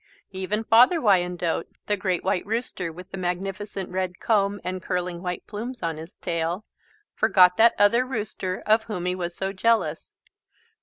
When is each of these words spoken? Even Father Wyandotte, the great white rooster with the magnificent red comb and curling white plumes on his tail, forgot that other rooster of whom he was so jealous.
Even 0.31 0.63
Father 0.63 0.99
Wyandotte, 0.99 1.67
the 1.85 1.95
great 1.95 2.23
white 2.23 2.43
rooster 2.43 2.91
with 2.91 3.11
the 3.11 3.19
magnificent 3.19 3.91
red 3.91 4.19
comb 4.19 4.59
and 4.63 4.81
curling 4.81 5.21
white 5.21 5.45
plumes 5.45 5.83
on 5.83 5.97
his 5.97 6.15
tail, 6.15 6.65
forgot 7.13 7.55
that 7.57 7.75
other 7.77 8.03
rooster 8.03 8.63
of 8.65 8.85
whom 8.85 9.05
he 9.05 9.13
was 9.13 9.35
so 9.37 9.53
jealous. 9.53 10.15